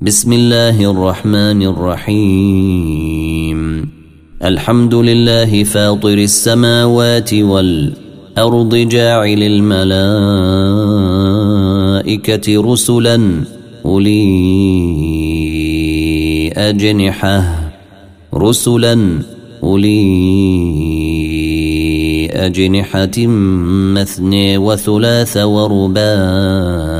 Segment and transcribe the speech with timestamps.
[0.00, 3.60] بسم الله الرحمن الرحيم.
[4.44, 10.32] الحمد لله فاطر السماوات والأرض جاعل الملائكة
[12.72, 13.44] رسلا
[13.84, 14.22] أولي
[16.56, 17.70] أجنحة
[18.34, 19.22] رسلا
[19.62, 20.00] أولي
[22.32, 23.26] أجنحة
[23.96, 26.99] مثني وثلاث ورباع.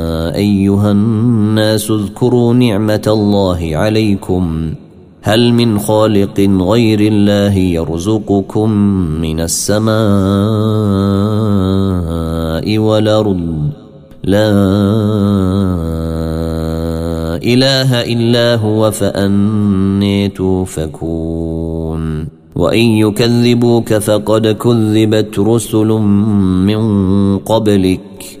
[0.35, 4.73] أيها الناس اذكروا نعمة الله عليكم.
[5.21, 8.71] هل من خالق غير الله يرزقكم
[9.21, 9.91] من السماء
[12.77, 13.69] والأرض؟
[14.23, 14.51] لا
[17.43, 22.27] إله إلا هو فأني توفكون.
[22.55, 25.87] وإن يكذبوك فقد كذبت رسل
[26.67, 26.81] من
[27.37, 28.40] قبلك.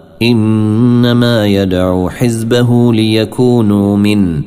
[0.21, 4.41] إنما يدعو حزبه ليكونوا من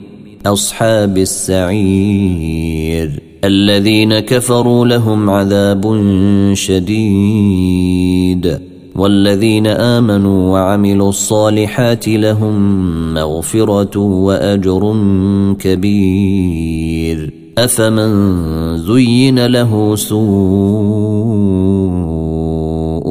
[0.47, 3.23] أصحاب السعير.
[3.45, 6.03] الذين كفروا لهم عذاب
[6.53, 8.59] شديد.
[8.97, 12.55] والذين آمنوا وعملوا الصالحات لهم
[13.15, 14.97] مغفرة وأجر
[15.61, 17.35] كبير.
[17.59, 22.24] أفمن زين له سوء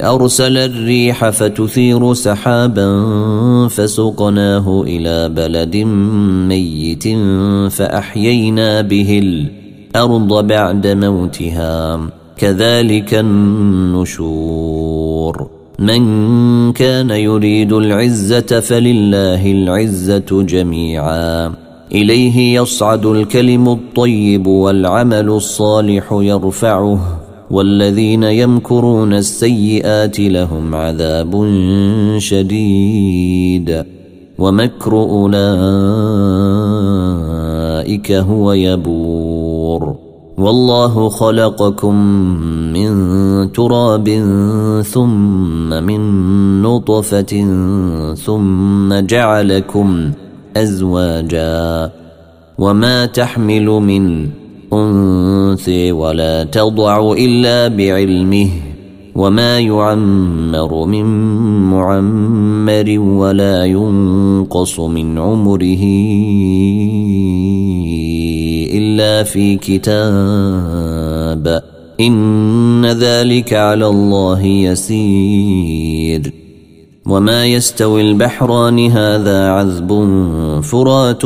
[0.00, 3.04] أرسل الريح فتثير سحابا
[3.68, 5.76] فسقناه إلى بلد
[6.48, 7.08] ميت
[7.72, 12.00] فأحيينا به الأرض بعد موتها.
[12.36, 14.80] كذلك النشور.
[15.78, 21.52] من كان يريد العزة فلله العزة جميعا.
[21.92, 27.19] إليه يصعد الكلم الطيب والعمل الصالح يرفعه.
[27.50, 31.48] والذين يمكرون السيئات لهم عذاب
[32.18, 33.84] شديد.
[34.38, 35.32] ومكر أولئك
[38.12, 39.94] هو يبور.
[40.38, 41.94] والله خلقكم
[42.72, 42.92] من
[43.52, 44.08] تراب
[44.86, 46.00] ثم من
[46.62, 47.46] نطفة
[48.14, 50.10] ثم جعلكم
[50.56, 51.90] أزواجا.
[52.58, 54.39] وما تحمل من
[54.72, 58.48] انثى ولا تضع إلا بعلمه
[59.14, 61.04] وما يعمر من
[61.70, 65.84] معمر ولا ينقص من عمره
[68.72, 71.62] إلا في كتاب.
[72.00, 76.32] إن ذلك على الله يسير.
[77.06, 79.88] وما يستوي البحران هذا عذب
[80.62, 81.24] فرات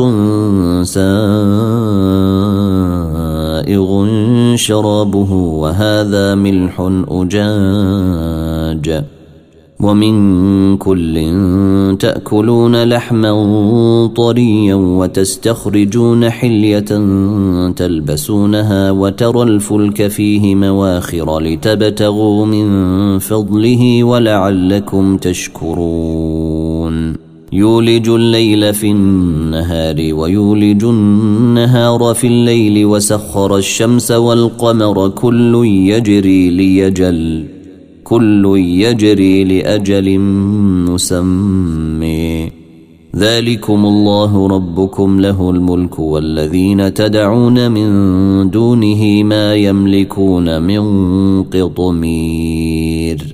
[3.64, 4.06] سائغ
[4.56, 9.04] شرابه وهذا ملح أجاج
[9.80, 11.14] ومن كل
[12.00, 13.32] تأكلون لحما
[14.16, 16.90] طريا وتستخرجون حلية
[17.76, 26.53] تلبسونها وترى الفلك فيه مواخر لتبتغوا من فضله ولعلكم تشكرون
[27.54, 37.44] يولج الليل في النهار ويولج النهار في الليل وسخر الشمس والقمر كل يجري ليجل
[38.04, 40.18] كل يجري لأجل
[40.88, 42.50] مسمي
[43.16, 50.82] ذلكم الله ربكم له الملك والذين تدعون من دونه ما يملكون من
[51.42, 53.33] قطمير.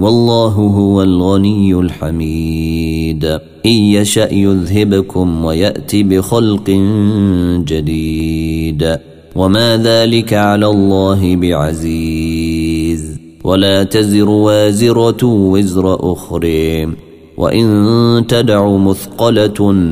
[0.00, 3.24] والله هو الغني الحميد.
[3.66, 6.70] إن يشأ يذهبكم ويأتي بخلق
[7.66, 8.98] جديد.
[9.36, 13.18] وما ذلك على الله بعزيز.
[13.44, 16.88] ولا تزر وازرة وزر أخرى
[17.36, 19.84] وإن تدع مثقلة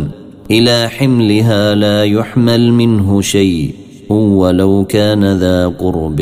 [0.50, 3.70] إلى حملها لا يحمل منه شيء.
[4.10, 6.20] ولو كان ذا قرب.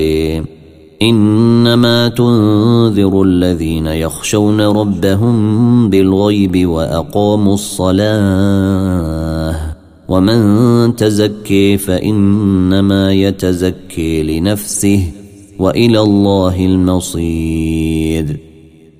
[1.02, 9.14] إنما تنذر الذين يخشون ربهم بالغيب وأقاموا الصلاة
[10.08, 15.06] ومن تزكي فإنما يتزكي لنفسه
[15.58, 18.36] وإلى الله المصير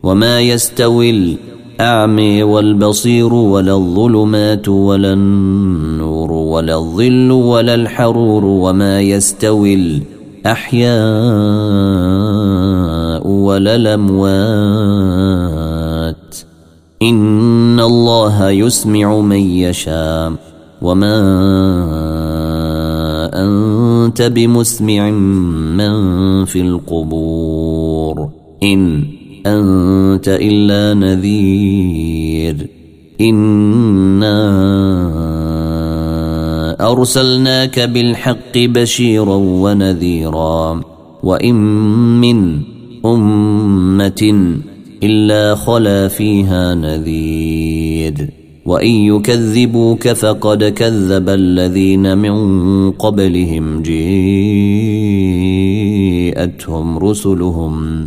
[0.03, 1.37] وما يستوي
[1.81, 9.75] الاعمي والبصير ولا الظلمات ولا النور ولا الظل ولا الحرور وما يستوي
[10.45, 10.85] الأحياء
[13.29, 14.35] ولا الاموات
[17.03, 20.33] إن الله يسمع من يشاء.
[20.83, 21.21] وما
[23.35, 28.29] أنت بمسمع من في القبور.
[28.63, 29.05] إن
[29.47, 32.69] أنت إلا نذير.
[33.21, 34.35] إنا
[36.85, 40.81] أرسلناك بالحق بشيرا ونذيرا
[41.23, 41.55] وإن
[42.21, 42.61] من
[43.05, 44.53] أمة
[45.03, 48.31] إلا خلا فيها نذير
[48.67, 54.59] وإن يكذبوك فقد كذب الذين من قبلهم جيءتهم
[56.99, 58.07] رسلهم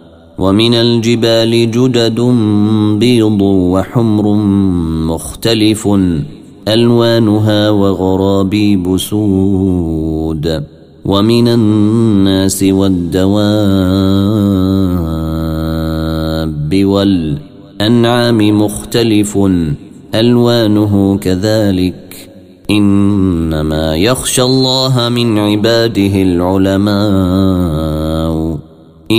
[0.41, 2.19] ومن الجبال جدد
[2.99, 4.35] بيض وحمر
[5.13, 5.87] مختلف
[6.67, 10.63] ألوانها وغرابيب سود.
[11.05, 13.25] ومن الناس والدواب
[16.85, 19.37] والأنعام مختلف
[20.15, 22.29] ألوانه كذلك.
[22.71, 27.80] إنما يخشى الله من عباده العلماء.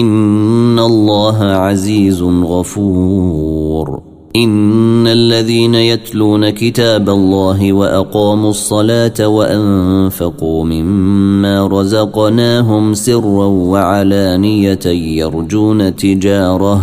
[0.00, 4.02] إن الله عزيز غفور.
[4.36, 16.80] إن الذين يتلون كتاب الله وأقاموا الصلاة وأنفقوا مما رزقناهم سرا وعلانية يرجون تجارة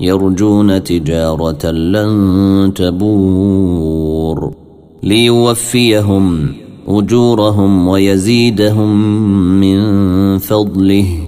[0.00, 4.52] يرجون تجارة لن تبور.
[5.02, 6.52] ليوفيهم
[6.88, 8.96] أجورهم ويزيدهم
[9.60, 9.78] من
[10.38, 11.27] فضله.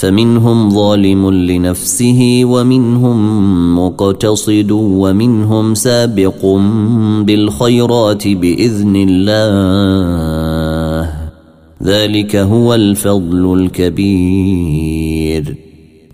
[0.00, 3.18] فمنهم ظالم لنفسه ومنهم
[3.78, 6.46] مقتصد ومنهم سابق
[7.26, 11.10] بالخيرات بإذن الله.
[11.82, 15.56] ذلك هو الفضل الكبير.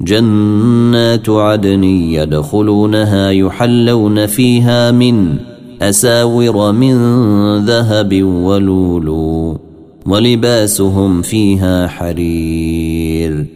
[0.01, 5.35] جنات عدن يدخلونها يحلون فيها من
[5.83, 6.95] أساور من
[7.65, 9.59] ذهب ولولو
[10.07, 13.56] ولباسهم فيها حرير.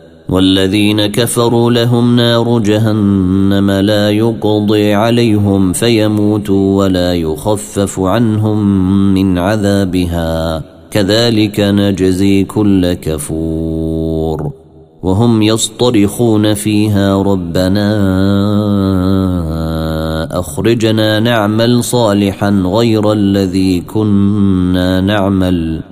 [0.31, 8.59] والذين كفروا لهم نار جهنم لا يقضي عليهم فيموتوا ولا يخفف عنهم
[9.13, 10.63] من عذابها.
[10.91, 14.51] كذلك نجزي كل كفور.
[15.03, 17.89] وهم يصطرخون فيها ربنا
[20.39, 25.90] أخرجنا نعمل صالحا غير الذي كنا نعمل.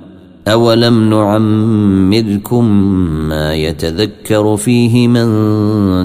[0.49, 2.65] أولم نعمركم
[3.29, 5.29] ما يتذكر فيه من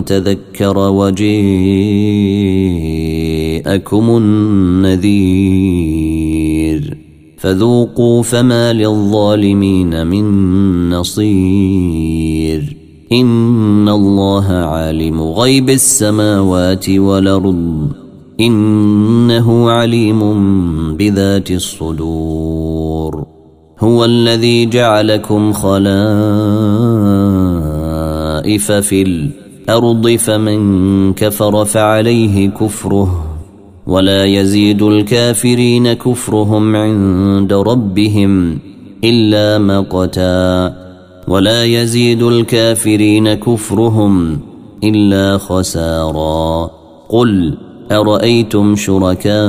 [0.04, 1.36] تذكر وجيءكم
[4.16, 5.34] النذير
[7.38, 10.24] فذوقوا فما للظالمين من
[10.90, 12.76] نصير
[13.12, 17.88] إن الله عالم غيب السماوات والأرض
[18.40, 20.20] إنه عليم
[20.96, 23.33] بذات الصدور
[23.84, 25.92] هو الذي جعلكم خلائف
[28.72, 33.24] في الأرض فمن كفر فعليه كفره
[33.86, 38.58] ولا يزيد الكافرين كفرهم عند ربهم
[39.04, 40.74] إلا مقتا
[41.28, 44.38] ولا يزيد الكافرين كفرهم
[44.84, 46.70] إلا خسارا
[47.08, 47.58] قل
[47.92, 49.48] أرأيتم شركاء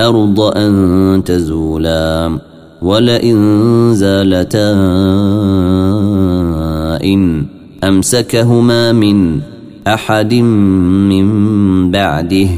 [0.00, 2.38] الأرض أن تزولا
[2.82, 3.38] ولئن
[3.94, 4.72] زالتا
[7.04, 7.46] إن
[7.84, 9.40] أمسكهما من
[9.86, 11.26] أحد من
[11.90, 12.48] بعده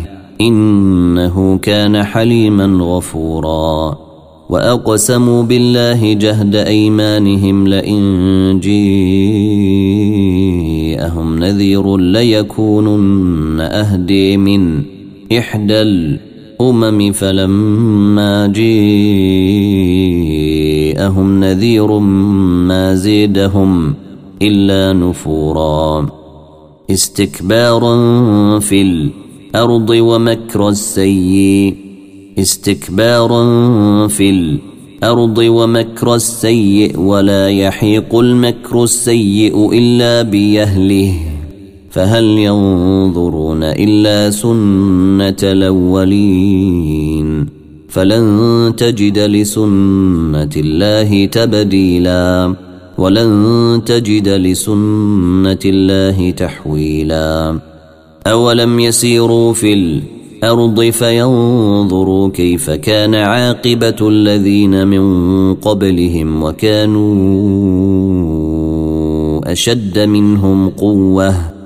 [0.40, 3.98] إنه كان حليما غفورا
[4.50, 8.98] وأقسموا بالله جهد أيمانهم لئن جيءهم
[11.38, 14.82] نذير ليكونن أهدي من
[15.38, 15.82] إحدى
[16.60, 18.60] الأمم فلما جيءهم
[21.40, 21.98] نذير
[22.68, 23.94] ما زيدهم
[24.42, 26.06] إلا نفورا.
[26.90, 27.94] استكبارا
[28.58, 31.74] في الأرض ومكر السيء.
[32.38, 33.42] استكبارا
[34.06, 37.00] في الأرض ومكر السيء.
[37.00, 41.29] ولا يحيق المكر السيء إلا بيهله
[41.90, 46.80] فهل ينظرون إلا سنة الأولين؟
[47.88, 52.54] فلن تجد لسنة الله تبديلا
[52.98, 57.58] ولن تجد لسنة الله تحويلا.
[58.26, 67.10] أولم يسيروا في الأرض فينظروا كيف كان عاقبة الذين من قبلهم وكانوا
[69.52, 71.59] أشد منهم قوة؟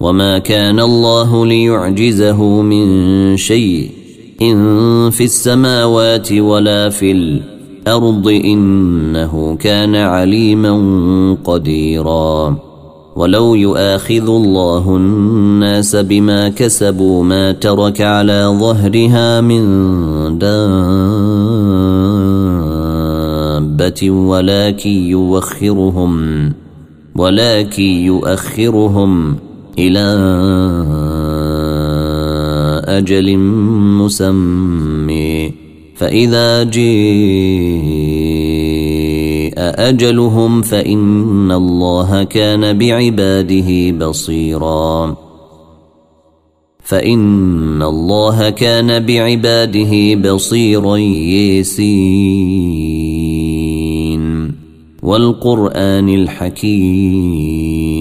[0.00, 3.90] وما كان الله ليعجزه من شيء
[4.42, 10.72] إن في السماوات ولا في الأرض إنه كان عليما
[11.44, 12.58] قديرا
[13.16, 19.64] ولو يؤاخذ الله الناس بما كسبوا ما ترك على ظهرها من
[23.58, 26.52] دابة ولكن يوخرهم
[27.16, 29.36] ولكن يؤخرهم
[29.78, 30.06] إلى
[32.98, 33.38] أجل
[33.98, 35.52] مسمي
[35.94, 37.98] فإذا جيء
[39.58, 45.16] أجلهم فإن الله كان بعباده بصيرا.
[46.84, 52.18] فإن الله كان بعباده بصيرا يسين
[55.02, 57.97] والقرآن الحكيم.